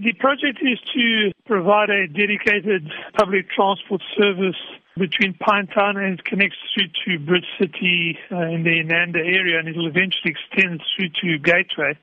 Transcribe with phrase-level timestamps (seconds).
[0.00, 4.56] The project is to provide a dedicated public transport service
[4.96, 9.76] between Pinetown and connects through to Bridge City uh, in the Inanda area and it
[9.76, 11.98] will eventually extend through to Gateway.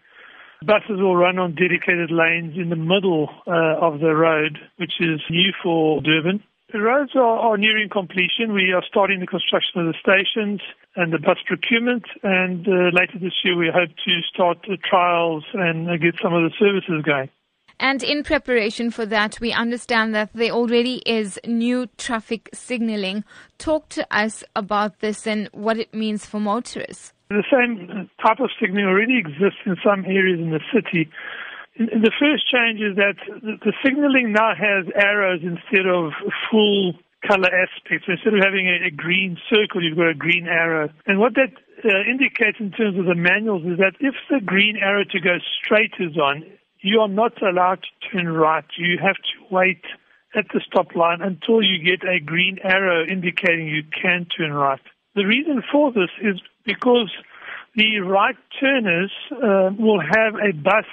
[0.64, 5.20] Buses will run on dedicated lanes in the middle uh, of the road, which is
[5.32, 6.44] new for Durban.
[6.72, 8.54] The roads are, are, nearing completion.
[8.54, 10.62] We are starting the construction of the stations
[10.96, 15.46] and the bus procurement, and uh, later this year we hope to start the trials
[15.54, 17.30] and uh, get some of the services going.
[17.80, 23.24] And in preparation for that, we understand that there already is new traffic signaling.
[23.60, 27.14] Talk to us about this and what it means for motorists.
[27.30, 31.10] The same type of signaling already exists in some areas in the city.
[31.78, 36.14] The first change is that the signaling now has arrows instead of
[36.50, 36.94] full
[37.28, 38.08] color aspects.
[38.08, 40.90] Instead of having a, green circle, you've got a green arrow.
[41.06, 41.54] And what that
[41.86, 45.38] uh, indicates in terms of the manuals is that if the green arrow to go
[45.62, 46.44] straight is on,
[46.88, 48.66] you are not allowed to turn right.
[48.78, 49.82] You have to wait
[50.36, 54.82] at the stop line until you get a green arrow indicating you can turn right.
[55.16, 57.12] The reason for this is because
[57.76, 60.86] the right turners uh, will have a bus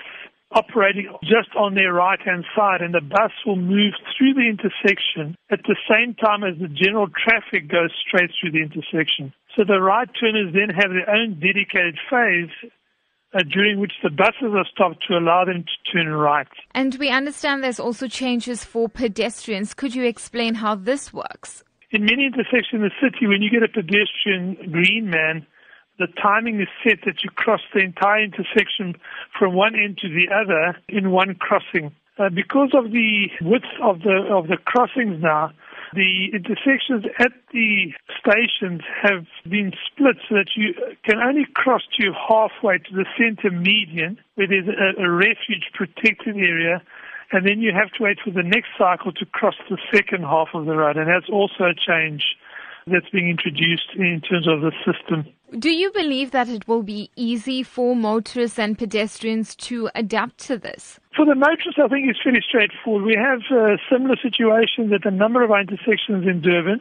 [0.53, 5.37] operating just on their right hand side and the bus will move through the intersection
[5.51, 9.33] at the same time as the general traffic goes straight through the intersection.
[9.57, 12.55] So the right turners then have their own dedicated phase
[13.35, 16.47] uh, during which the buses are stopped to allow them to turn right.
[16.75, 19.75] And we understand there's also changes for pedestrians.
[19.75, 21.65] Could you explain how this works?
[21.91, 25.47] In many intersections in the city, when you get a pedestrian green man,
[25.99, 28.95] the timing is set that you cross the entire intersection
[29.39, 31.95] from one end to the other in one crossing.
[32.19, 35.51] Uh, because of the width of the of the crossings now,
[35.95, 42.13] the intersections at the stations have been split so that you can only cross to
[42.13, 46.83] halfway to the center median, where there's a, a refuge protected area,
[47.33, 50.49] and then you have to wait for the next cycle to cross the second half
[50.55, 52.37] of the road, and that's also a change
[52.87, 55.27] that's being introduced in terms of the system.
[55.59, 60.59] Do you believe that it will be easy for motorists and pedestrians to adapt to
[60.59, 60.99] this?
[61.17, 63.05] For the motorists, I think it's fairly straightforward.
[63.05, 66.81] We have a similar situation at a number of our intersections in Durban.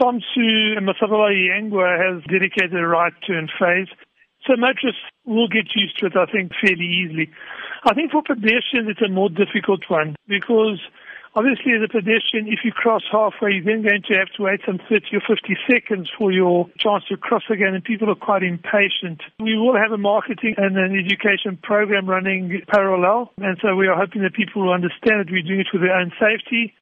[0.00, 3.88] Somtseu and Masabalala Yengwa has dedicated a right turn phase.
[4.46, 7.30] So motorists will get used to it, I think, fairly easily.
[7.84, 10.80] I think for pedestrians, it's a more difficult one because
[11.36, 14.60] Obviously, as a pedestrian, if you cross halfway, you're then going to have to wait
[14.66, 18.42] some 30 or 50 seconds for your chance to cross again, and people are quite
[18.42, 19.22] impatient.
[19.38, 23.96] We will have a marketing and an education program running parallel, and so we are
[23.96, 26.74] hoping that people will understand that we're doing it for their own safety